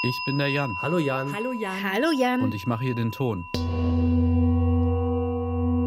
[0.00, 0.80] Ich bin der Jan.
[0.80, 1.34] Hallo Jan.
[1.34, 1.82] Hallo Jan.
[1.82, 2.40] Hallo Jan.
[2.40, 3.46] Und ich mache hier den Ton.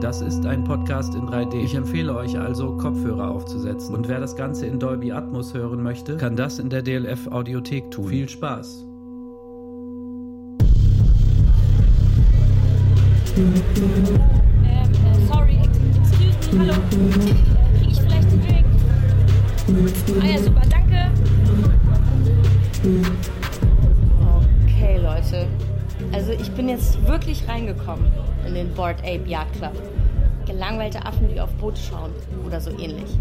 [0.01, 1.55] Das ist ein Podcast in 3D.
[1.55, 3.95] Ich empfehle euch also, Kopfhörer aufzusetzen.
[3.95, 7.89] Und wer das Ganze in Dolby Atmos hören möchte, kann das in der DLF Audiothek
[7.89, 8.09] tun.
[8.09, 8.85] Viel Spaß!
[13.37, 13.53] Ähm,
[14.65, 14.83] äh,
[15.25, 16.73] sorry, excuse me, hallo.
[16.73, 18.65] Äh, Krieg ich vielleicht den Weg?
[20.21, 21.11] Ah ja, super, danke.
[25.31, 25.47] Leute.
[26.11, 28.11] Also ich bin jetzt wirklich reingekommen
[28.45, 29.73] in den Board Ape Yacht Club.
[30.45, 32.11] Gelangweilte Affen, die auf Boote schauen
[32.45, 33.17] oder so ähnlich.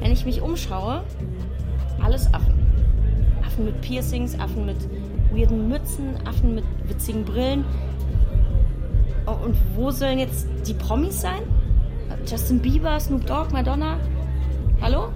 [0.00, 1.02] Wenn ich mich umschaue,
[2.02, 2.54] alles Affen.
[3.44, 4.76] Affen mit Piercings, Affen mit
[5.32, 7.64] weirden Mützen, Affen mit witzigen Brillen.
[9.26, 11.42] Oh, und wo sollen jetzt die Promis sein?
[12.26, 13.98] Justin Bieber, Snoop Dogg, Madonna?
[14.80, 15.08] Hallo?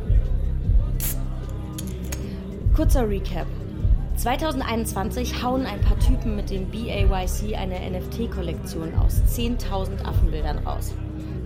[2.75, 3.47] Kurzer Recap.
[4.19, 10.93] 2021 hauen ein paar Typen mit dem BAYC eine NFT-Kollektion aus 10.000 Affenbildern raus.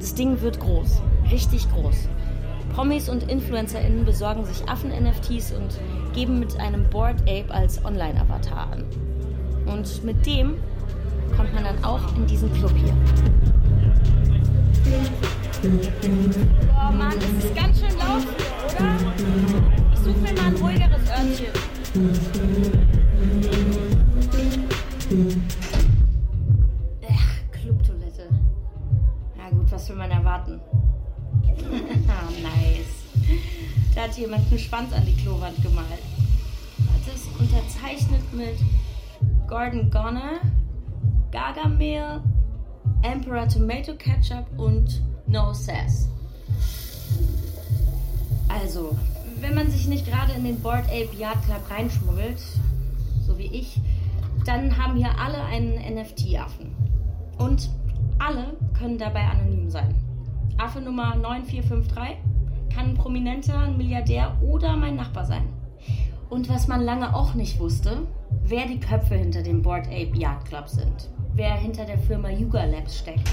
[0.01, 2.09] Das Ding wird groß, richtig groß.
[2.75, 5.79] Promis und InfluencerInnen besorgen sich Affen-NFTs und
[6.15, 8.85] geben mit einem Board Ape als Online-Avatar an.
[9.67, 10.55] Und mit dem
[11.37, 12.95] kommt man dann auch in diesen Club hier.
[16.73, 18.97] Boah, Mann, es ist ganz schön laut hier, oder?
[19.93, 21.72] Ich suche mir mal ein ruhigeres Örtchen.
[21.95, 21.99] Ach,
[27.53, 28.31] Clubtoilette.
[29.37, 30.59] Na gut, was will man erwarten?
[32.43, 33.05] nice.
[33.95, 36.03] Da hat jemand einen Schwanz an die Klowand gemalt.
[37.05, 38.57] Das ist unterzeichnet mit
[39.47, 40.41] Gordon Goner,
[41.31, 42.23] Gargamel,
[43.03, 46.09] Emperor Tomato Ketchup und No Sass.
[48.49, 48.97] Also,
[49.43, 52.39] wenn man sich nicht gerade in den Board Ape Yard Club reinschmuggelt,
[53.27, 53.81] so wie ich,
[54.47, 56.71] dann haben hier alle einen NFT-Affen.
[57.39, 57.69] Und
[58.19, 59.95] alle können dabei anonym sein.
[60.59, 62.19] Affe Nummer 9453
[62.73, 65.49] kann ein Prominenter, ein Milliardär oder mein Nachbar sein.
[66.31, 68.07] Und was man lange auch nicht wusste,
[68.45, 71.11] wer die Köpfe hinter dem Board Ape Yard Club sind.
[71.35, 73.29] Wer hinter der Firma Yuga Labs steckt.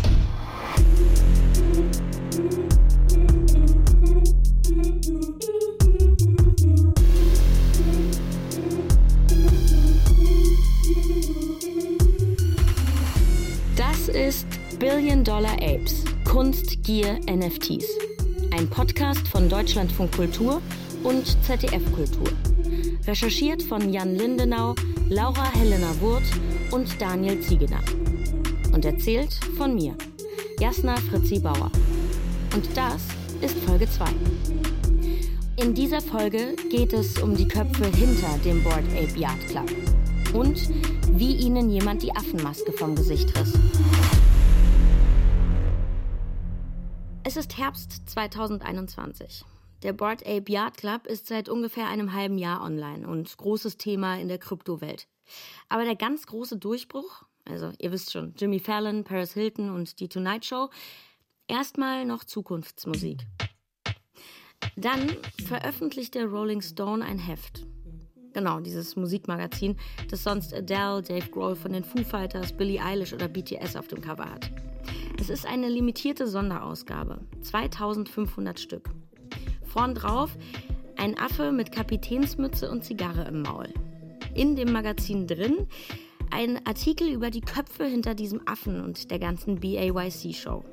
[4.81, 5.68] Das
[14.15, 14.47] ist
[14.79, 17.85] Billion Dollar Apes, Kunst, Gier, NFTs.
[18.51, 20.61] Ein Podcast von Deutschlandfunk Kultur
[21.03, 22.27] und ZDF Kultur.
[23.05, 24.73] Recherchiert von Jan Lindenau,
[25.09, 26.23] Laura Helena Wurth
[26.71, 27.81] und Daniel Ziegener.
[28.73, 29.95] Und erzählt von mir,
[30.59, 31.71] Jasna Fritzi Bauer.
[32.55, 33.03] Und das
[33.41, 34.05] ist Folge 2.
[35.57, 39.69] In dieser Folge geht es um die Köpfe hinter dem Board Ape Yard Club
[40.33, 40.69] und
[41.17, 43.53] wie ihnen jemand die Affenmaske vom Gesicht riss.
[47.23, 49.43] Es ist Herbst 2021.
[49.83, 54.17] Der Board Ape Yard Club ist seit ungefähr einem halben Jahr online und großes Thema
[54.17, 55.07] in der Kryptowelt.
[55.69, 60.09] Aber der ganz große Durchbruch, also ihr wisst schon, Jimmy Fallon, Paris Hilton und die
[60.09, 60.69] Tonight Show,
[61.47, 63.19] erstmal noch Zukunftsmusik.
[64.75, 67.65] Dann veröffentlichte Rolling Stone ein Heft.
[68.39, 69.75] Genau, dieses Musikmagazin,
[70.09, 73.99] das sonst Adele, Dave Grohl von den Foo Fighters, Billie Eilish oder BTS auf dem
[73.99, 74.49] Cover hat.
[75.19, 78.91] Es ist eine limitierte Sonderausgabe, 2500 Stück.
[79.65, 80.37] Vorn drauf
[80.95, 83.67] ein Affe mit Kapitänsmütze und Zigarre im Maul.
[84.35, 85.67] In dem Magazin drin
[86.31, 90.63] ein Artikel über die Köpfe hinter diesem Affen und der ganzen BAYC-Show.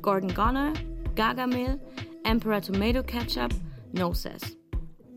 [0.00, 0.72] Gordon Goner,
[1.14, 1.78] Gargamel,
[2.24, 3.50] Emperor Tomato Ketchup,
[3.92, 4.56] No Sass.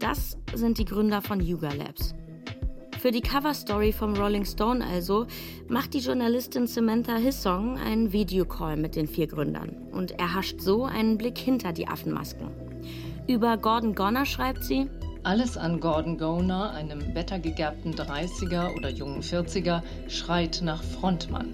[0.08, 2.14] Das sind die Gründer von Yuga Labs.
[3.00, 5.26] Für die Coverstory vom Rolling Stone also
[5.68, 11.18] macht die Journalistin Samantha Hissong einen Videocall mit den vier Gründern und erhascht so einen
[11.18, 12.52] Blick hinter die Affenmasken.
[13.28, 14.88] Über Gordon Goner schreibt sie,
[15.24, 21.52] alles an Gordon Goner, einem wettergegerbten 30er oder jungen 40er, schreit nach Frontmann.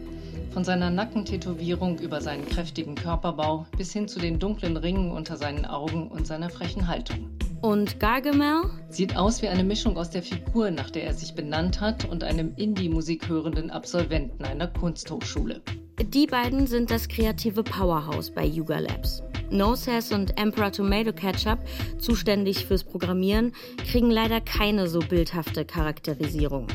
[0.50, 5.66] Von seiner Nackentätowierung über seinen kräftigen Körperbau bis hin zu den dunklen Ringen unter seinen
[5.66, 7.30] Augen und seiner frechen Haltung.
[7.62, 8.64] Und Gargamel?
[8.90, 12.24] Sieht aus wie eine Mischung aus der Figur, nach der er sich benannt hat, und
[12.24, 15.62] einem Indie-Musik hörenden Absolventen einer Kunsthochschule.
[16.04, 19.22] Die beiden sind das kreative Powerhouse bei Yuga Labs.
[19.52, 21.60] No Sass und Emperor Tomato Ketchup,
[22.00, 23.52] zuständig fürs Programmieren,
[23.86, 26.66] kriegen leider keine so bildhafte Charakterisierung.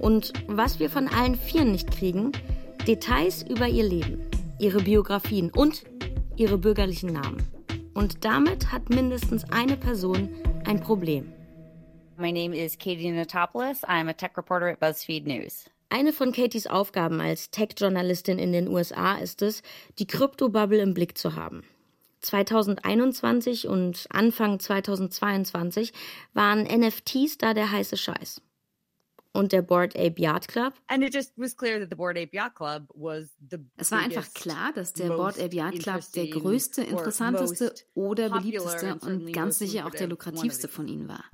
[0.00, 2.32] Und was wir von allen vier nicht kriegen,
[2.86, 4.20] Details über ihr Leben,
[4.58, 5.84] ihre Biografien und
[6.36, 7.38] ihre bürgerlichen Namen.
[7.94, 10.28] Und damit hat mindestens eine Person
[10.64, 11.32] ein Problem.
[12.16, 13.84] My name is Katie Natopoulos.
[13.84, 15.70] I'm a tech reporter at BuzzFeed News.
[15.90, 19.62] Eine von Katies Aufgaben als Tech-Journalistin in den USA ist es,
[20.00, 21.62] die Kryptobubble im Blick zu haben.
[22.22, 25.92] 2021 und Anfang 2022
[26.32, 28.40] waren NFTs da der heiße Scheiß.
[29.34, 30.74] Und der Board Ape Yacht Club?
[30.86, 30.96] Es
[33.90, 39.32] war einfach klar, dass der Board Ape Yacht Club der größte, interessanteste oder beliebteste und
[39.32, 41.24] ganz sicher auch der lukrativste von ihnen war.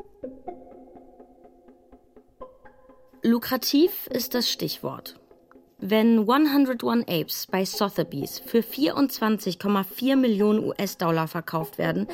[3.23, 5.21] Lukrativ ist das Stichwort.
[5.77, 12.07] Wenn 101 Apes bei Sotheby's für 24,4 Millionen US-Dollar verkauft werden,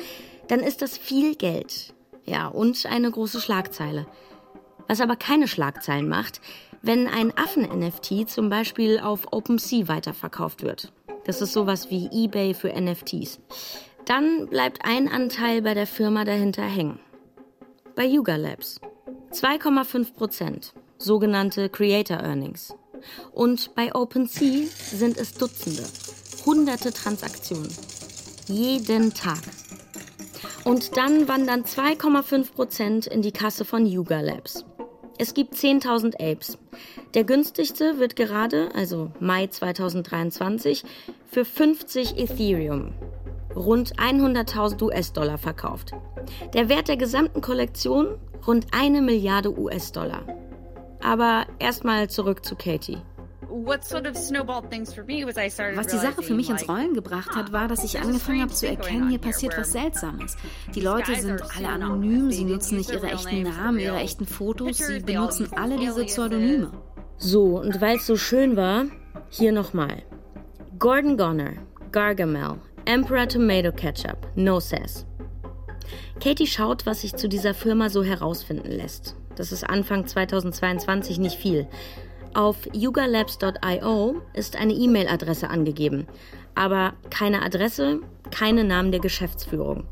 [0.49, 1.93] dann ist das viel Geld.
[2.25, 4.05] Ja, und eine große Schlagzeile.
[4.87, 6.41] Was aber keine Schlagzeilen macht,
[6.81, 10.91] wenn ein Affen-NFT zum Beispiel auf OpenSea weiterverkauft wird.
[11.25, 13.39] Das ist sowas wie eBay für NFTs.
[14.05, 16.99] Dann bleibt ein Anteil bei der Firma dahinter hängen.
[17.95, 18.79] Bei Yuga Labs.
[19.33, 22.73] 2,5 Prozent sogenannte Creator Earnings.
[23.33, 25.83] Und bei OpenSea sind es Dutzende,
[26.45, 27.71] hunderte Transaktionen.
[28.47, 29.41] Jeden Tag.
[30.63, 34.65] Und dann wandern 2,5 Prozent in die Kasse von Yuga Labs.
[35.19, 36.59] Es gibt 10.000 Apes.
[37.15, 40.83] Der günstigste wird gerade, also Mai 2023,
[41.25, 42.93] für 50 Ethereum,
[43.55, 45.93] rund 100.000 US-Dollar verkauft.
[46.53, 50.21] Der Wert der gesamten Kollektion rund eine Milliarde US-Dollar.
[51.01, 52.97] Aber erstmal zurück zu Katie.
[53.49, 53.87] Was
[55.87, 59.09] die Sache für mich ins Rollen gebracht hat, war, dass ich angefangen habe zu erkennen,
[59.09, 60.37] hier passiert was Seltsames.
[60.75, 64.99] Die Leute sind alle anonym, sie nutzen nicht ihre echten Namen, ihre echten Fotos, sie
[64.99, 66.71] benutzen alle diese Pseudonyme.
[67.17, 68.85] So, und weil es so schön war,
[69.29, 70.03] hier nochmal.
[70.77, 71.53] Gordon Goner,
[71.91, 75.05] Gargamel, Emperor Tomato Ketchup, No Sass.
[76.21, 79.15] Katie schaut, was sich zu dieser Firma so herausfinden lässt.
[79.35, 81.67] Das ist Anfang 2022 nicht viel.
[82.33, 86.07] Auf yugalabs.io ist eine E-Mail-Adresse angegeben,
[86.55, 87.99] aber keine Adresse,
[88.31, 89.85] keine Namen der Geschäftsführung.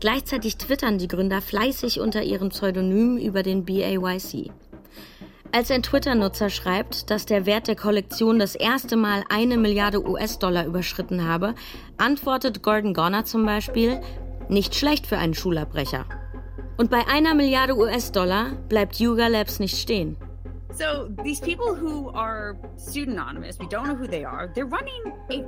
[0.00, 4.50] Gleichzeitig twittern die Gründer fleißig unter ihrem Pseudonym über den BAYC.
[5.54, 10.64] Als ein Twitter-Nutzer schreibt, dass der Wert der Kollektion das erste Mal eine Milliarde US-Dollar
[10.64, 11.54] überschritten habe,
[11.98, 14.00] antwortet Gordon Goner zum Beispiel,
[14.48, 16.06] nicht schlecht für einen Schulabbrecher.
[16.78, 20.16] Und bei einer Milliarde US-Dollar bleibt Yuga Labs nicht stehen.
[20.74, 25.42] So these people who are pseudonymous, we don't know who they are, they're running a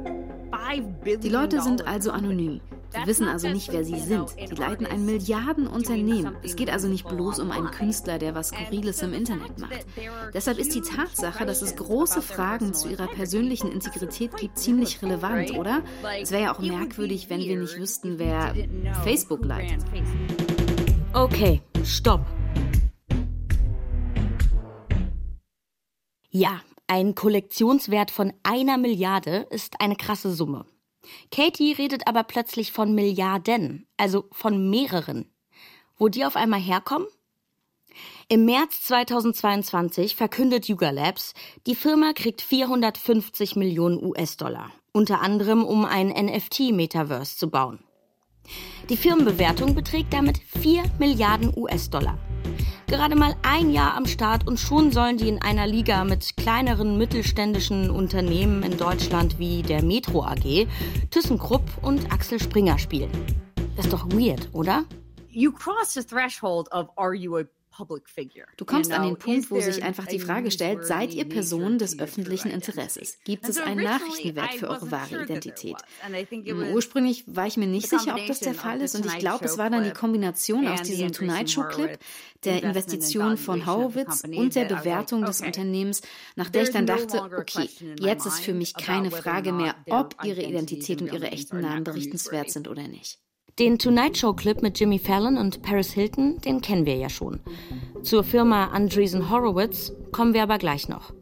[0.51, 2.61] 5 billion Die Leute sind also anonym.
[2.93, 4.29] Wir wissen also nicht, wer sie sind.
[4.31, 6.37] Sie leiten ein Milliardenunternehmen.
[6.45, 9.85] Es geht also nicht bloß um einen Künstler, der was Skurriles im Internet macht.
[10.33, 15.59] Deshalb ist die Tatsache, dass es große Fragen zu ihrer persönlichen Integrität gibt, ziemlich relevant,
[15.59, 15.83] oder?
[16.21, 18.55] Es wäre ja auch merkwürdig, wenn wir nicht wüssten, wer
[19.03, 19.85] Facebook leitet.
[21.13, 22.25] Okay, stopp.
[26.37, 30.67] Ja, ein Kollektionswert von einer Milliarde ist eine krasse Summe.
[31.31, 35.31] Katie redet aber plötzlich von Milliarden, also von mehreren.
[35.97, 37.07] Wo die auf einmal herkommen?
[38.29, 41.35] Im März 2022 verkündet Yuga Labs,
[41.69, 47.79] die Firma kriegt 450 Millionen US-Dollar, unter anderem um ein NFT-Metaverse zu bauen.
[48.89, 52.19] Die Firmenbewertung beträgt damit 4 Milliarden US-Dollar.
[52.87, 56.99] Gerade mal ein Jahr am Start und schon sollen die in einer Liga mit kleineren
[56.99, 60.67] mittelständischen Unternehmen in Deutschland wie der Metro AG,
[61.11, 63.11] ThyssenKrupp und Axel Springer spielen.
[63.77, 64.85] Das ist doch weird, oder?
[65.29, 67.45] You cross the threshold of are you a
[68.57, 71.99] Du kommst an den Punkt, wo sich einfach die Frage stellt, seid ihr Personen des
[71.99, 73.19] öffentlichen Interesses?
[73.25, 75.77] Gibt es einen Nachrichtenwert für eure wahre Identität?
[76.73, 79.59] Ursprünglich war ich mir nicht sicher, ob das der Fall ist und ich glaube, es
[79.59, 81.99] war dann die Kombination aus diesem Tonight Show Clip,
[82.45, 86.03] der Investition von Horowitz und der Bewertung des Unternehmens,
[86.37, 87.69] nach der ich dann dachte, okay,
[88.01, 92.51] jetzt ist für mich keine Frage mehr, ob ihre Identität und ihre echten Namen berichtenswert
[92.51, 93.24] sind oder nicht.
[93.61, 97.39] Den Tonight Show Clip mit Jimmy Fallon und Paris Hilton, den kennen wir ja schon.
[98.03, 101.13] Zur Firma Andreessen Horowitz kommen wir aber gleich noch.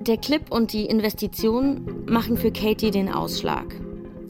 [0.00, 3.74] Der Clip und die Investition machen für Katie den Ausschlag.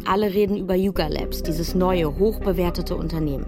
[0.04, 3.46] Alle reden über Yuga Labs, dieses neue, hochbewertete Unternehmen.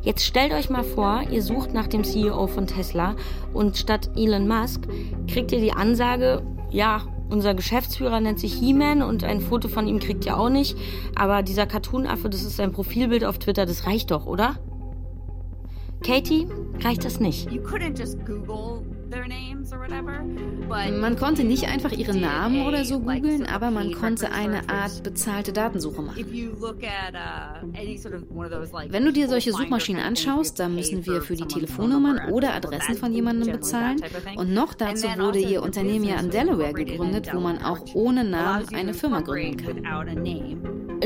[0.00, 3.16] Jetzt stellt euch mal vor, ihr sucht nach dem CEO von Tesla
[3.52, 4.80] und statt Elon Musk
[5.28, 9.98] kriegt ihr die Ansage, ja, unser Geschäftsführer nennt sich He-Man und ein Foto von ihm
[9.98, 10.76] kriegt ihr auch nicht.
[11.14, 14.56] Aber dieser Cartoon-Affe, das ist sein Profilbild auf Twitter, das reicht doch, oder?
[16.04, 16.46] Katie,
[16.80, 17.48] reicht das nicht.
[21.00, 25.52] Man konnte nicht einfach ihre Namen oder so googeln, aber man konnte eine Art bezahlte
[25.52, 26.24] Datensuche machen.
[28.88, 33.12] Wenn du dir solche Suchmaschinen anschaust, dann müssen wir für die Telefonnummern oder Adressen von
[33.12, 34.00] jemandem bezahlen.
[34.36, 38.66] Und noch dazu wurde ihr Unternehmen ja in Delaware gegründet, wo man auch ohne Namen
[38.74, 39.82] eine Firma gründen kann.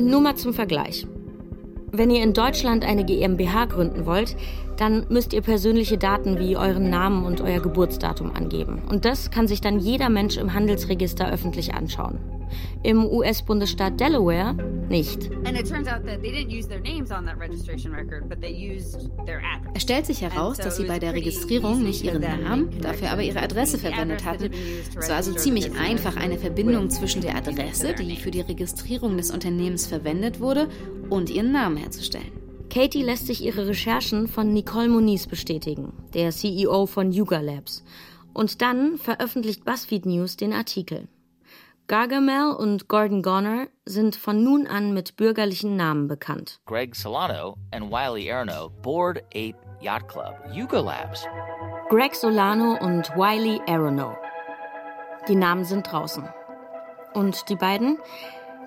[0.00, 1.06] Nur mal zum Vergleich.
[1.96, 4.36] Wenn ihr in Deutschland eine GmbH gründen wollt,
[4.76, 8.82] dann müsst ihr persönliche Daten wie euren Namen und euer Geburtsdatum angeben.
[8.90, 12.35] Und das kann sich dann jeder Mensch im Handelsregister öffentlich anschauen.
[12.82, 14.54] Im US-Bundesstaat Delaware
[14.88, 15.30] nicht.
[19.74, 23.42] Es stellt sich heraus, dass sie bei der Registrierung nicht ihren Namen, dafür aber ihre
[23.42, 24.50] Adresse verwendet hatten.
[24.98, 29.30] Es war also ziemlich einfach, eine Verbindung zwischen der Adresse, die für die Registrierung des
[29.30, 30.68] Unternehmens verwendet wurde,
[31.10, 32.32] und ihren Namen herzustellen.
[32.68, 37.84] Katie lässt sich ihre Recherchen von Nicole Moniz bestätigen, der CEO von Yuga Labs.
[38.34, 41.08] Und dann veröffentlicht BuzzFeed News den Artikel.
[41.88, 46.58] Gargamel und Gordon Goner sind von nun an mit bürgerlichen Namen bekannt.
[46.66, 51.24] Greg Solano and Wiley Erno, Board Ape Yacht Club, Yuga Labs.
[51.88, 54.16] Greg Solano und Wiley Arono.
[55.28, 56.28] Die Namen sind draußen.
[57.14, 57.98] Und die beiden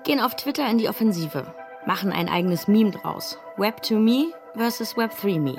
[0.04, 3.36] gehen auf Twitter in die Offensive, machen ein eigenes Meme draus.
[3.58, 5.58] Web2Me versus Web3Me.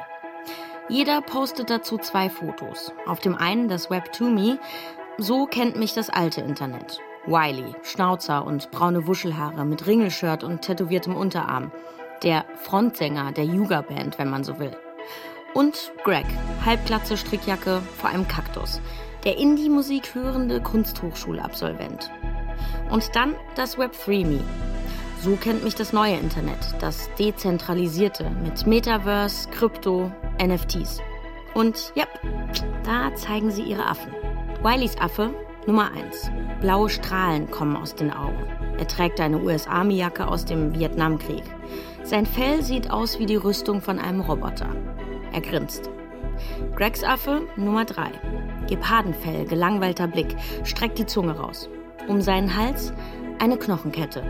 [0.89, 2.91] Jeder postet dazu zwei Fotos.
[3.05, 4.57] Auf dem einen das Web2Me,
[5.19, 6.99] so kennt mich das alte Internet.
[7.25, 11.71] Wiley, Schnauzer und braune Wuschelhaare mit Ringelshirt und tätowiertem Unterarm.
[12.23, 14.71] Der Frontsänger der Yuga-Band, wenn man so will.
[15.53, 16.25] Und Greg,
[16.65, 18.81] Halbglatze Strickjacke vor einem Kaktus.
[19.23, 22.09] Der Indie-Musik hörende Kunsthochschulabsolvent.
[22.89, 24.39] Und dann das Web3Me.
[25.21, 30.11] So kennt mich das neue Internet, das dezentralisierte mit Metaverse, Krypto,
[30.43, 31.01] NFTs.
[31.53, 32.05] Und ja,
[32.83, 34.11] da zeigen sie ihre Affen.
[34.63, 35.31] Wileys Affe
[35.67, 36.31] Nummer 1.
[36.59, 38.47] Blaue Strahlen kommen aus den Augen.
[38.79, 41.43] Er trägt eine US-Army-Jacke aus dem Vietnamkrieg.
[42.03, 44.75] Sein Fell sieht aus wie die Rüstung von einem Roboter.
[45.31, 45.91] Er grinst.
[46.75, 48.09] Gregs Affe Nummer 3.
[48.67, 51.69] Gepardenfell, gelangweilter Blick, streckt die Zunge raus.
[52.07, 52.91] Um seinen Hals
[53.37, 54.23] eine Knochenkette.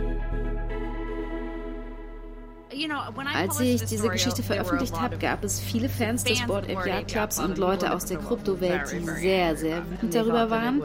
[3.34, 7.38] Als ich diese Geschichte veröffentlicht habe, gab es viele Fans des Board Ape Yacht Clubs
[7.38, 10.82] und Leute aus der Kryptowelt, die sehr, sehr wütend darüber waren.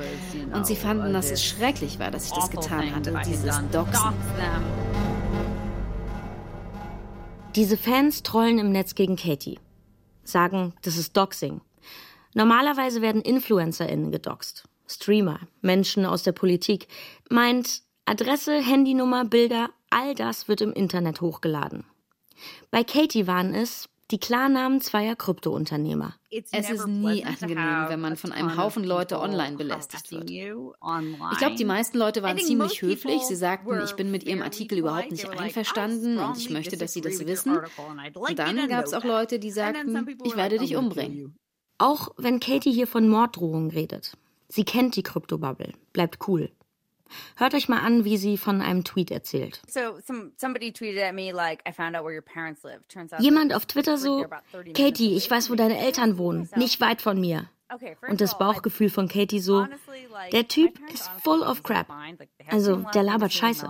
[0.53, 4.13] Und sie fanden, dass es schrecklich war, dass ich das getan hatte, dieses Doxen.
[7.55, 9.59] Diese Fans trollen im Netz gegen Katie.
[10.23, 11.61] Sagen, das ist Doxing.
[12.35, 14.65] Normalerweise werden InfluencerInnen gedoxt.
[14.87, 16.87] Streamer, Menschen aus der Politik.
[17.29, 21.85] Meint, Adresse, Handynummer, Bilder, all das wird im Internet hochgeladen.
[22.71, 26.15] Bei Katie waren es die Klarnamen zweier Kryptounternehmer.
[26.29, 30.29] Es ist nie angenehm, wenn man von einem Haufen Leute online belästigt wird.
[30.29, 33.23] Ich glaube, die meisten Leute waren ziemlich höflich.
[33.23, 37.01] Sie sagten, ich bin mit ihrem Artikel überhaupt nicht einverstanden und ich möchte, dass sie
[37.01, 37.57] das wissen.
[38.13, 41.35] Und dann gab es auch Leute, die sagten, ich werde dich umbringen.
[41.77, 44.17] Auch wenn Katie hier von Morddrohungen redet.
[44.47, 46.49] Sie kennt die Kryptobubble, bleibt cool.
[47.35, 49.61] Hört euch mal an, wie sie von einem Tweet erzählt.
[53.19, 54.25] Jemand auf Twitter so,
[54.73, 57.49] Katie, ich weiß, wo deine Eltern wohnen, nicht weit von mir.
[58.07, 59.67] Und das Bauchgefühl von Katie so,
[60.31, 61.87] der Typ ist full of crap.
[62.49, 63.67] Also, der labert Scheiße.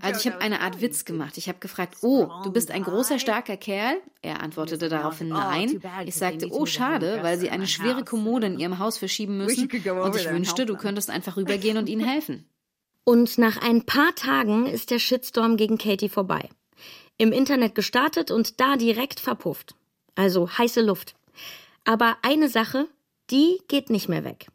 [0.00, 1.36] Also ich habe eine Art Witz gemacht.
[1.36, 3.96] Ich habe gefragt, oh, du bist ein großer, starker Kerl?
[4.22, 5.80] Er antwortete daraufhin oh, nein.
[6.04, 9.68] Ich sagte, oh, schade, weil sie eine schwere Kommode in ihrem Haus verschieben müssen.
[9.70, 12.48] Und ich wünschte, du könntest einfach rübergehen und ihnen helfen.
[13.04, 16.48] Und nach ein paar Tagen ist der Shitstorm gegen Katie vorbei.
[17.18, 19.74] Im Internet gestartet und da direkt verpufft.
[20.14, 21.14] Also heiße Luft.
[21.84, 22.88] Aber eine Sache,
[23.30, 24.48] die geht nicht mehr weg.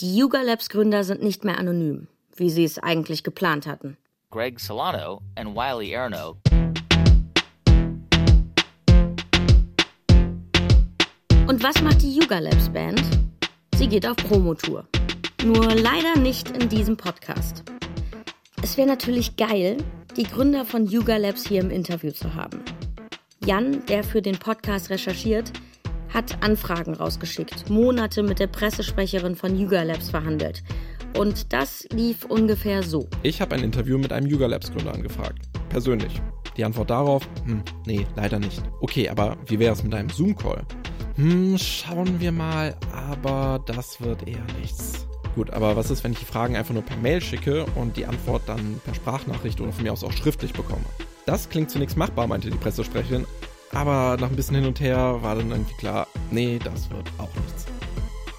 [0.00, 3.96] Die Yuga Labs Gründer sind nicht mehr anonym wie sie es eigentlich geplant hatten.
[4.30, 6.36] Greg Solano and Wiley Erno.
[11.46, 13.02] Und was macht die Yuga Labs Band?
[13.74, 14.86] Sie geht auf Promotour.
[15.44, 17.64] Nur leider nicht in diesem Podcast.
[18.62, 19.78] Es wäre natürlich geil,
[20.16, 22.62] die Gründer von Yuga Labs hier im Interview zu haben.
[23.44, 25.52] Jan, der für den Podcast recherchiert,
[26.12, 30.62] hat Anfragen rausgeschickt, Monate mit der Pressesprecherin von Yuga Labs verhandelt
[31.16, 33.08] und das lief ungefähr so.
[33.22, 35.48] Ich habe ein Interview mit einem Yuga Labs Gründer angefragt.
[35.68, 36.20] Persönlich.
[36.56, 38.62] Die Antwort darauf, hm, nee, leider nicht.
[38.80, 40.64] Okay, aber wie wäre es mit einem Zoom-Call?
[41.14, 45.06] Hm, schauen wir mal, aber das wird eher nichts.
[45.34, 48.06] Gut, aber was ist, wenn ich die Fragen einfach nur per Mail schicke und die
[48.06, 50.84] Antwort dann per Sprachnachricht oder von mir aus auch schriftlich bekomme?
[51.26, 53.24] Das klingt zunächst machbar, meinte die Pressesprecherin,
[53.72, 57.28] aber nach ein bisschen hin und her war dann irgendwie klar, nee, das wird auch
[57.44, 57.66] nichts.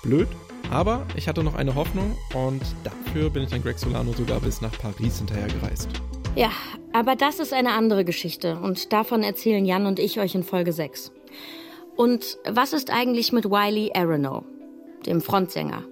[0.04, 0.28] Blöd,
[0.72, 4.62] aber ich hatte noch eine Hoffnung und dafür bin ich dann Greg Solano sogar bis
[4.62, 5.90] nach Paris hinterher gereist.
[6.36, 6.52] Ja,
[6.94, 10.74] aber das ist eine andere Geschichte und davon erzählen Jan und ich euch in Folge
[10.74, 11.12] 6.
[11.96, 14.44] Und was ist eigentlich mit Wiley Aronow,
[15.06, 15.84] dem Frontsänger?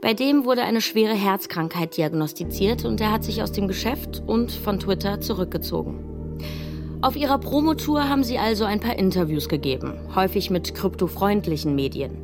[0.00, 4.52] Bei dem wurde eine schwere Herzkrankheit diagnostiziert und er hat sich aus dem Geschäft und
[4.52, 6.38] von Twitter zurückgezogen.
[7.00, 12.16] Auf ihrer Promotour haben sie also ein paar Interviews gegeben, häufig mit kryptofreundlichen Medien.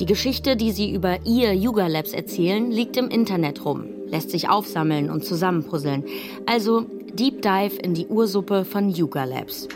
[0.00, 4.48] Die Geschichte, die sie über ihr Yuga Labs erzählen, liegt im Internet rum, lässt sich
[4.48, 6.04] aufsammeln und zusammenpuzzeln.
[6.46, 9.68] Also Deep Dive in die Ursuppe von Yuga Labs.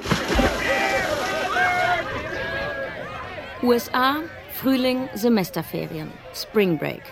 [3.62, 4.16] USA,
[4.54, 7.02] Frühling, Semesterferien, Spring Break.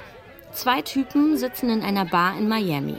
[0.53, 2.97] Zwei Typen sitzen in einer Bar in Miami.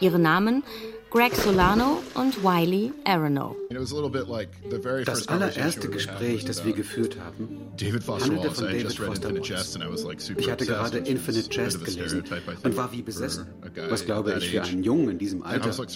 [0.00, 0.62] Ihre Namen
[1.10, 3.56] Greg Solano und Wiley Aronow.
[5.04, 7.48] Das allererste Gespräch, das wir geführt haben,
[7.80, 10.32] handelte von David Foster Wallace.
[10.38, 12.22] Ich hatte gerade Infinite Jest gelesen
[12.62, 13.46] und war wie besessen,
[13.88, 15.86] was glaube ich für einen Jungen in diesem Alter ein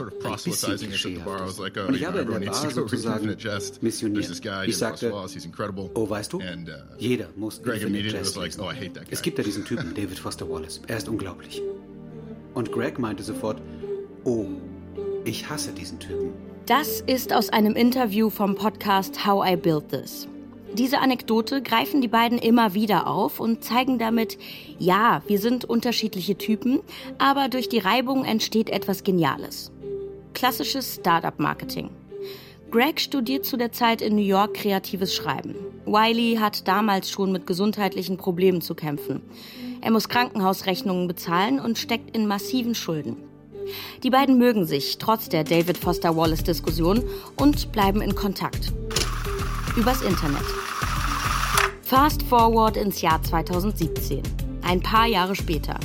[0.45, 1.61] bisschen klischeehaft ist.
[1.61, 3.37] Und ich habe in der Bar sozusagen
[3.83, 4.43] missioniert.
[4.67, 6.43] Ich sagte, oh weißt du, uh,
[6.99, 8.61] jeder muss Infinite Jest lesen.
[8.61, 8.73] Oh,
[9.11, 10.81] es gibt ja diesen Typen, David Foster Wallace.
[10.89, 11.63] Er ist unglaublich.
[12.55, 13.63] Und Greg meinte sofort,
[14.25, 14.47] oh,
[15.25, 16.33] ich hasse diesen Typen.
[16.67, 20.29] Das ist aus einem Interview vom Podcast How I Built This.
[20.75, 24.39] Diese Anekdote greifen die beiden immer wieder auf und zeigen damit,
[24.79, 26.81] ja, wir sind unterschiedliche Typen,
[27.19, 29.71] aber durch die Reibung entsteht etwas Geniales.
[30.33, 31.91] Klassisches Startup-Marketing.
[32.73, 35.55] Greg studiert zu der Zeit in New York kreatives Schreiben.
[35.87, 39.23] Wiley hat damals schon mit gesundheitlichen Problemen zu kämpfen.
[39.81, 43.17] Er muss Krankenhausrechnungen bezahlen und steckt in massiven Schulden.
[44.03, 47.03] Die beiden mögen sich trotz der David Foster Wallace-Diskussion
[47.37, 48.73] und bleiben in Kontakt.
[49.77, 50.45] Übers Internet.
[51.83, 54.23] Fast forward ins Jahr 2017.
[54.63, 55.79] Ein paar Jahre später.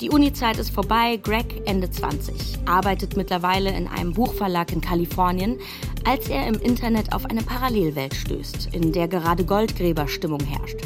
[0.00, 5.58] Die Uni-Zeit ist vorbei, Greg Ende 20, arbeitet mittlerweile in einem Buchverlag in Kalifornien,
[6.04, 10.78] als er im Internet auf eine Parallelwelt stößt, in der gerade Goldgräberstimmung herrscht.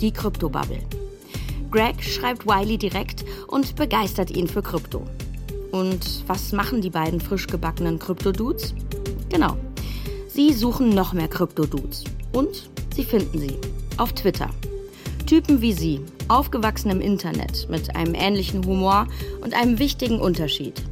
[0.00, 0.80] Die Kryptobubble.
[1.70, 5.02] Greg schreibt Wiley direkt und begeistert ihn für Krypto.
[5.70, 8.74] Und was machen die beiden frisch gebackenen Krypto-Dudes?
[9.28, 9.56] Genau.
[10.28, 12.04] Sie suchen noch mehr Krypto-Dudes.
[12.32, 13.56] Und sie finden sie.
[13.96, 14.50] Auf Twitter.
[15.26, 19.06] Typen wie sie, aufgewachsen im Internet, mit einem ähnlichen Humor
[19.42, 20.82] und einem wichtigen Unterschied.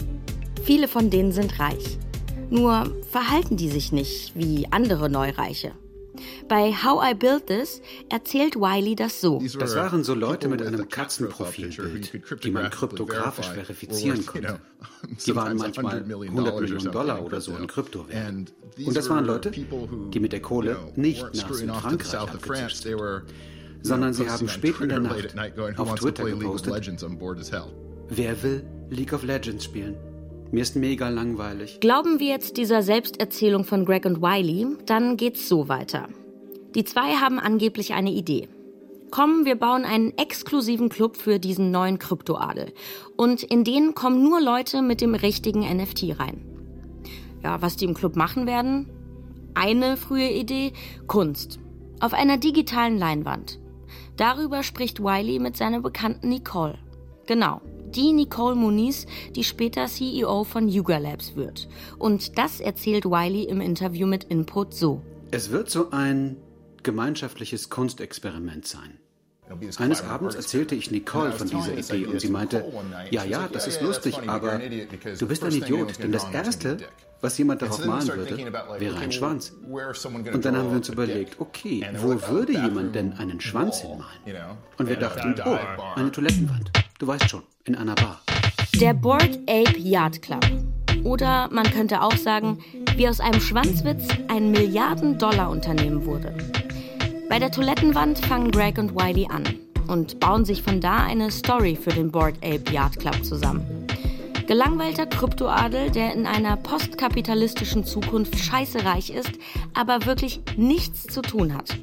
[0.65, 1.99] Viele von denen sind reich.
[2.51, 5.73] Nur verhalten die sich nicht wie andere Neureiche.
[6.49, 9.43] Bei How I Built This erzählt Wiley das so.
[9.59, 14.61] Das waren so Leute mit einem Katzenprofilbild, die man kryptografisch verifizieren konnte.
[15.27, 18.53] Die waren manchmal 100 Millionen Dollar oder so in Krypto wert.
[18.85, 23.01] Und das waren Leute, die mit der Kohle nicht nach Südfrankreich abgezischt sind,
[23.83, 25.35] sondern sie haben spät in der Nacht
[25.77, 26.93] auf Twitter gepostet,
[28.09, 29.97] wer will League of Legends spielen?
[30.53, 31.81] Mir ist mega langweilig.
[31.81, 36.09] Glauben wir jetzt dieser Selbsterzählung von Greg und Wiley, dann geht's so weiter.
[36.77, 38.51] Die zwei haben angeblich eine Idee.
[39.11, 42.71] Komm, wir bauen einen exklusiven Club für diesen neuen Kryptoadel.
[43.17, 46.45] Und in den kommen nur Leute mit dem richtigen NFT rein.
[47.43, 48.91] Ja, was die im Club machen werden?
[49.55, 50.75] Eine frühe Idee,
[51.07, 51.59] Kunst.
[52.01, 53.59] Auf einer digitalen Leinwand.
[54.19, 56.77] Darüber spricht Wiley mit seiner Bekannten Nicole.
[57.27, 61.69] Genau, die Nicole Muniz, die später CEO von Yuga Labs wird.
[61.99, 65.01] Und das erzählt Wiley im Interview mit Input so.
[65.31, 66.37] Es wird so ein
[66.87, 68.99] gemeinschaftliches Kunstexperiment sein.
[69.79, 72.65] Eines Abends erzählte ich Nicole von dieser Idee und sie meinte,
[73.11, 74.61] ja, ja, das ist lustig, aber
[75.19, 76.79] du bist ein Idiot, denn das Erste,
[77.21, 78.39] was jemand darauf malen würde,
[78.79, 79.53] wäre ein Schwanz.
[79.69, 84.21] Und dann haben wir uns überlegt, okay, wo würde jemand denn einen Schwanz hinmalen?
[84.79, 85.59] Und wir dachten, oh,
[85.97, 86.71] eine Toilettenwand.
[87.01, 88.23] Du weißt schon, in einer Bar.
[88.81, 90.45] Der Board Ape Yard Club.
[91.05, 92.59] Oder man könnte auch sagen,
[92.97, 96.35] wie aus einem Schwanzwitz ein Milliarden-Dollar-Unternehmen wurde.
[97.29, 99.43] Bei der Toilettenwand fangen Greg und Wiley an
[99.89, 103.87] und bauen sich von da eine Story für den Board Ape Yard Club zusammen.
[104.47, 109.33] Gelangweilter Kryptoadel, der in einer postkapitalistischen Zukunft scheißereich ist,
[109.75, 111.77] aber wirklich nichts zu tun hat.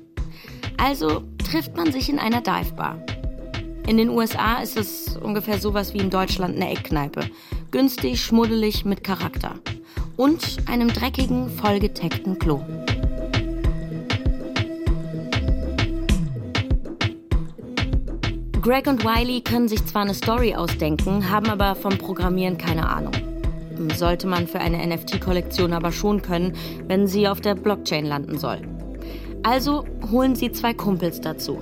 [0.77, 2.97] Also trifft man sich in einer Divebar.
[3.85, 7.29] In den USA ist es ungefähr sowas wie in Deutschland eine Eckkneipe.
[7.71, 9.55] Günstig, schmuddelig, mit Charakter.
[10.15, 12.61] Und einem dreckigen, vollgeteckten Klo.
[18.63, 23.11] Greg und Wiley können sich zwar eine Story ausdenken, haben aber vom Programmieren keine Ahnung.
[23.93, 26.55] Sollte man für eine NFT-Kollektion aber schon können,
[26.87, 28.61] wenn sie auf der Blockchain landen soll.
[29.43, 31.61] Also holen sie zwei Kumpels dazu.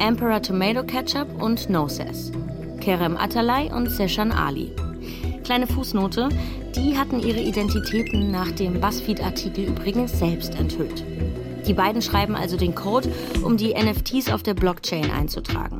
[0.00, 2.32] Emperor Tomato Ketchup und Noses,
[2.80, 4.72] Kerem Atalay und Seshan Ali.
[5.44, 6.30] Kleine Fußnote,
[6.74, 11.04] die hatten ihre Identitäten nach dem BuzzFeed-Artikel übrigens selbst enthüllt.
[11.68, 13.08] Die beiden schreiben also den Code,
[13.44, 15.78] um die NFTs auf der Blockchain einzutragen.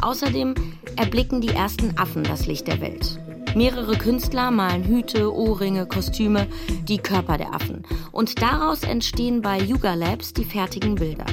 [0.00, 0.54] Außerdem
[0.96, 3.18] erblicken die ersten Affen das Licht der Welt.
[3.54, 6.48] Mehrere Künstler malen Hüte, Ohrringe, Kostüme,
[6.88, 7.84] die Körper der Affen.
[8.10, 11.26] Und daraus entstehen bei Yuga Labs die fertigen Bilder.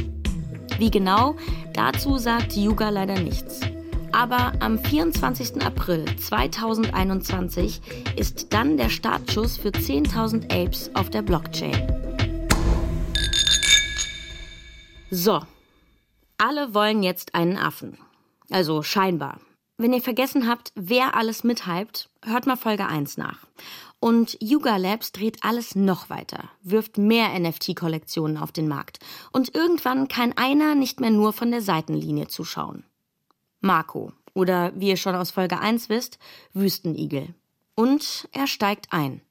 [0.78, 1.36] Wie genau,
[1.74, 3.62] dazu sagt Yuga leider nichts.
[4.12, 5.63] Aber am 24.
[5.63, 7.82] April 2021
[8.15, 11.88] ist dann der Startschuss für 10.000 Apes auf der Blockchain.
[15.10, 15.41] So,
[16.38, 17.97] alle wollen jetzt einen Affen.
[18.52, 19.40] Also scheinbar.
[19.78, 23.48] Wenn ihr vergessen habt, wer alles mithypt, hört mal Folge 1 nach.
[24.00, 29.00] Und Yuga Labs dreht alles noch weiter, wirft mehr NFT-Kollektionen auf den Markt.
[29.32, 32.84] Und irgendwann kann einer nicht mehr nur von der Seitenlinie zuschauen.
[33.60, 36.20] Marco oder wie ihr schon aus Folge 1 wisst,
[36.54, 37.34] Wüstenigel.
[37.76, 39.22] Und er steigt ein.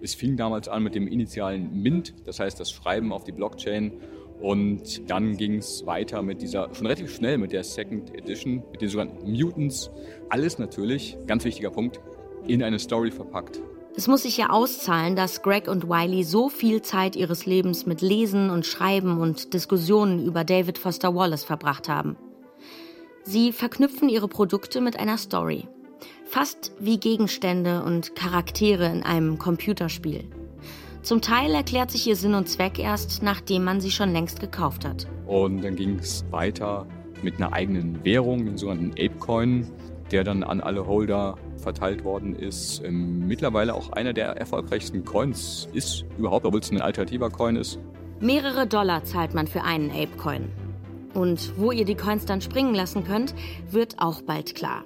[0.00, 3.92] Es fing damals an mit dem initialen Mint, das heißt das Schreiben auf die Blockchain.
[4.40, 8.82] Und dann ging es weiter mit dieser, schon relativ schnell mit der Second Edition, mit
[8.82, 9.90] den sogenannten Mutants.
[10.28, 12.00] Alles natürlich, ganz wichtiger Punkt,
[12.46, 13.60] in eine Story verpackt.
[13.96, 18.00] Es muss sich ja auszahlen, dass Greg und Wiley so viel Zeit ihres Lebens mit
[18.00, 22.16] Lesen und Schreiben und Diskussionen über David Foster Wallace verbracht haben.
[23.22, 25.68] Sie verknüpfen ihre Produkte mit einer Story.
[26.24, 30.24] Fast wie Gegenstände und Charaktere in einem Computerspiel.
[31.04, 34.86] Zum Teil erklärt sich ihr Sinn und Zweck erst, nachdem man sie schon längst gekauft
[34.86, 35.06] hat.
[35.26, 36.86] Und dann ging es weiter
[37.22, 39.70] mit einer eigenen Währung, den sogenannten Apecoin,
[40.10, 42.82] der dann an alle Holder verteilt worden ist.
[42.82, 47.78] Ähm, mittlerweile auch einer der erfolgreichsten Coins ist überhaupt, obwohl es ein alternativer Coin ist.
[48.20, 50.50] Mehrere Dollar zahlt man für einen Apecoin.
[51.12, 53.34] Und wo ihr die Coins dann springen lassen könnt,
[53.70, 54.84] wird auch bald klar.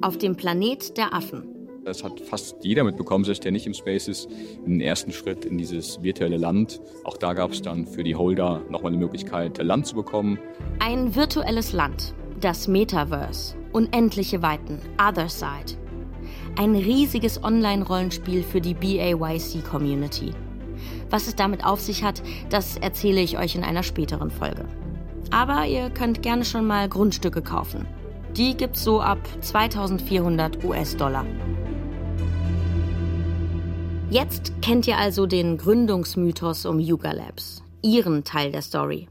[0.00, 1.53] Auf dem Planet der Affen.
[1.84, 4.30] Das hat fast jeder mitbekommen, selbst der nicht im Space ist,
[4.64, 6.80] den ersten Schritt in dieses virtuelle Land.
[7.04, 10.38] Auch da gab es dann für die Holder nochmal eine Möglichkeit, Land zu bekommen.
[10.78, 15.78] Ein virtuelles Land, das Metaverse, unendliche Weiten, Other Side.
[16.56, 20.30] Ein riesiges Online-Rollenspiel für die BAYC-Community.
[21.10, 24.64] Was es damit auf sich hat, das erzähle ich euch in einer späteren Folge.
[25.30, 27.86] Aber ihr könnt gerne schon mal Grundstücke kaufen.
[28.36, 31.24] Die gibt's so ab 2400 US-Dollar.
[34.10, 39.08] Jetzt kennt ihr also den Gründungsmythos um Yuga Labs, ihren Teil der Story.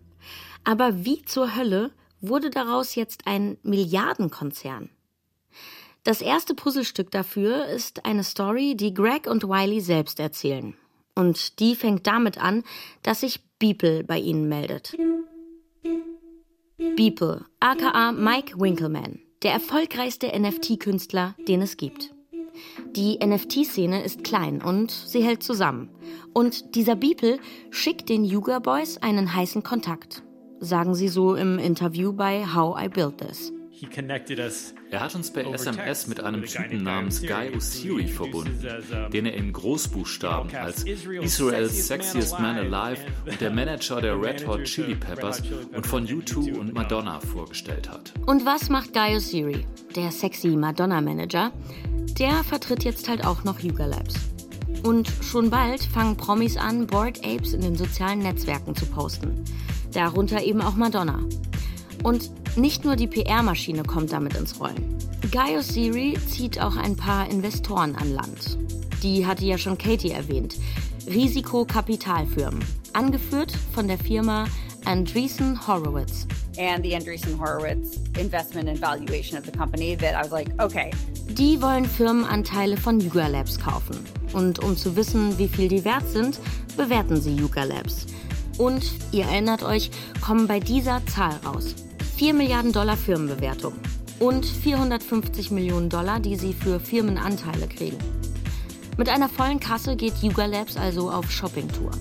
[0.63, 4.89] Aber wie zur Hölle wurde daraus jetzt ein Milliardenkonzern?
[6.03, 10.75] Das erste Puzzlestück dafür ist eine Story, die Greg und Wiley selbst erzählen.
[11.15, 12.63] Und die fängt damit an,
[13.03, 14.95] dass sich Beeple bei ihnen meldet.
[16.77, 22.12] Beeple, aka Mike Winkleman, der erfolgreichste NFT-Künstler, den es gibt.
[22.95, 25.89] Die NFT-Szene ist klein und sie hält zusammen.
[26.33, 27.39] Und dieser Beeple
[27.71, 30.23] schickt den Yuga Boys einen heißen Kontakt.
[30.59, 33.53] Sagen sie so im Interview bei How I Built This.
[34.91, 38.59] Er hat uns per SMS mit einem Typen namens Guy Osiri verbunden,
[39.11, 44.63] den er in Großbuchstaben als Israel's Sexiest Man Alive und der Manager der Red Hot
[44.63, 45.41] Chili Peppers
[45.73, 48.13] und von U2 und Madonna vorgestellt hat.
[48.25, 49.65] Und was macht Guy Osiri,
[49.95, 51.51] der sexy Madonna-Manager?
[52.19, 54.15] Der vertritt jetzt halt auch noch Yuga Labs.
[54.83, 59.43] Und schon bald fangen Promis an, Bored Apes in den sozialen Netzwerken zu posten.
[59.93, 61.19] Darunter eben auch Madonna.
[62.03, 64.97] Und nicht nur die PR-Maschine kommt damit ins Rollen.
[65.31, 68.57] Guy Siri zieht auch ein paar Investoren an Land.
[69.01, 70.55] Die hatte ja schon Katie erwähnt.
[71.07, 72.63] Risikokapitalfirmen,
[72.93, 74.45] angeführt von der Firma
[74.85, 76.27] Andreessen Horowitz.
[76.57, 80.91] And the Andreessen Horowitz investment and valuation of the company that I was like, okay.
[81.29, 83.97] Die wollen Firmenanteile von Yuga Labs kaufen.
[84.33, 86.39] Und um zu wissen, wie viel die wert sind,
[86.77, 88.05] bewerten sie Yuga Labs.
[88.57, 89.89] Und, ihr erinnert euch,
[90.21, 91.75] kommen bei dieser Zahl raus.
[92.23, 93.73] 4 Milliarden Dollar Firmenbewertung
[94.19, 97.97] und 450 Millionen Dollar, die sie für Firmenanteile kriegen.
[98.95, 101.91] Mit einer vollen Kasse geht Yuga Labs also auf Shoppingtour.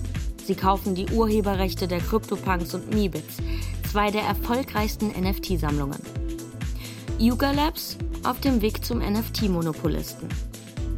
[0.45, 3.35] Sie kaufen die Urheberrechte der CryptoPunks und Meebits,
[3.91, 5.99] zwei der erfolgreichsten NFT-Sammlungen.
[7.19, 10.29] Yuga Labs auf dem Weg zum NFT-Monopolisten.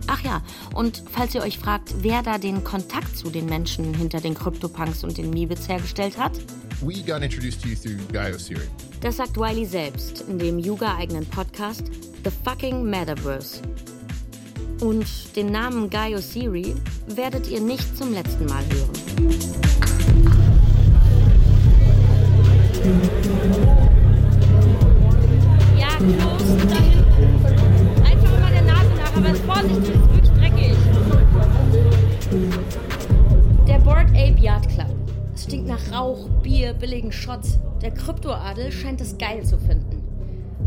[0.06, 0.44] Ach ja,
[0.76, 5.04] und falls ihr euch fragt, wer da den Kontakt zu den Menschen hinter den CryptoPunks
[5.04, 6.34] und den Meebits hergestellt hat?
[6.82, 8.68] We got introduced to you through Guy Osiri.
[9.06, 11.92] Das sagt Wiley selbst in dem Yuga-eigenen Podcast
[12.24, 13.62] The Fucking Metaverse.
[14.82, 16.74] Und den Namen Guy Siri
[17.06, 18.90] werdet ihr nicht zum letzten Mal hören.
[25.78, 27.06] Ja, genau, close, dahin.
[28.04, 30.76] Einfach mal der Nase nach, aber vorsichtig, es wird dreckig.
[33.68, 34.96] Der Board Ape Yard Club.
[35.36, 37.60] Es stinkt nach Rauch, Bier, billigen Shots.
[37.86, 40.02] Der Kryptoadel scheint es geil zu finden.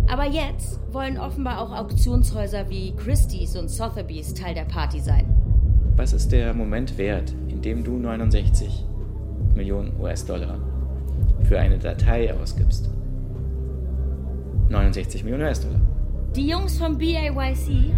[0.06, 5.26] Aber jetzt wollen offenbar auch Auktionshäuser wie Christie's und Sotheby's Teil der Party sein.
[5.96, 8.84] Was ist der Moment wert, in dem du 69
[9.56, 10.60] Millionen US-Dollar
[11.42, 12.88] für eine Datei ausgibst?
[14.68, 15.80] 69 Millionen US-Dollar.
[16.36, 17.94] Die Jungs vom BAYC,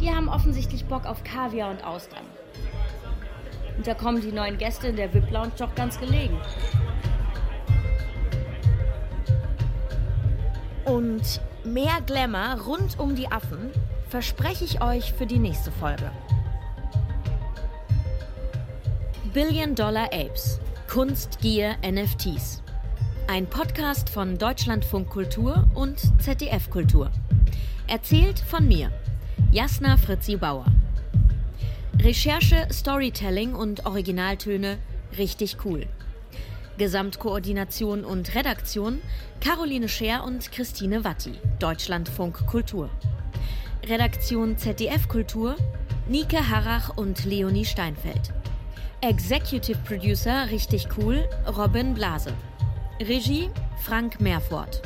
[0.00, 2.24] die haben offensichtlich Bock auf Kaviar und Austern.
[3.76, 6.38] Und da kommen die neuen Gäste in der VIP-Lounge doch ganz gelegen.
[10.84, 13.70] Und mehr Glamour rund um die Affen
[14.08, 16.10] verspreche ich euch für die nächste Folge.
[19.32, 20.60] Billion Dollar Apes.
[20.88, 22.62] Kunst, Gier, NFTs.
[23.26, 27.10] Ein Podcast von Deutschlandfunk Kultur und ZDF Kultur.
[27.88, 28.92] Erzählt von mir,
[29.50, 30.66] Jasna Fritzi Bauer.
[31.98, 34.78] Recherche, Storytelling und Originaltöne
[35.16, 35.86] richtig cool.
[36.76, 39.00] Gesamtkoordination und Redaktion
[39.40, 42.90] Caroline Scher und Christine Watti, Deutschlandfunk Kultur.
[43.86, 45.56] Redaktion ZDF Kultur
[46.08, 48.32] Nike Harrach und Leonie Steinfeld.
[49.02, 51.24] Executive Producer richtig cool
[51.56, 52.32] Robin Blase.
[53.00, 54.82] Regie Frank Meerfort.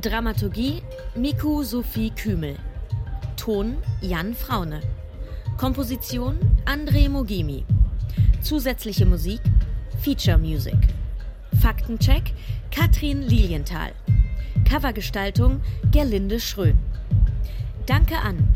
[0.00, 0.82] Dramaturgie
[1.14, 2.56] Miku Sophie Kümel.
[3.36, 4.80] Ton Jan Fraune.
[5.56, 7.64] Komposition André Mogimi.
[8.40, 9.40] Zusätzliche Musik
[10.02, 10.99] Feature Music.
[11.60, 12.32] Faktencheck
[12.70, 13.92] Katrin Lilienthal.
[14.64, 16.78] Covergestaltung Gerlinde Schrön.
[17.86, 18.48] Danke an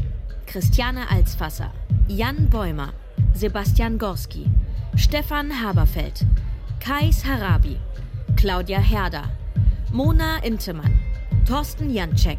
[0.46, 1.72] Christiane Alsfasser,
[2.08, 2.92] Jan Bäumer,
[3.34, 4.46] Sebastian Gorski,
[4.96, 6.24] Stefan Haberfeld,
[6.80, 7.76] Kais Harabi,
[8.36, 9.28] Claudia Herder,
[9.92, 10.98] Mona Intemann,
[11.46, 12.38] Thorsten Janczek,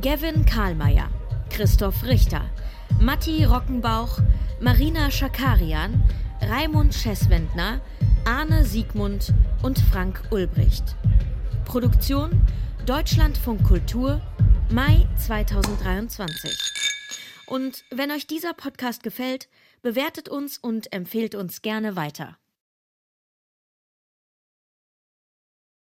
[0.00, 1.08] Gavin Karlmeier,
[1.50, 2.44] Christoph Richter,
[3.00, 4.22] Matti Rockenbauch,
[4.60, 6.02] Marina Schakarian,
[6.40, 7.80] Raimund Schesswendner,
[8.30, 10.94] Arne Siegmund und Frank Ulbricht.
[11.64, 12.46] Produktion
[12.86, 14.20] Deutschlandfunk Kultur,
[14.70, 16.56] Mai 2023.
[17.48, 19.48] Und wenn euch dieser Podcast gefällt,
[19.82, 22.38] bewertet uns und empfehlt uns gerne weiter.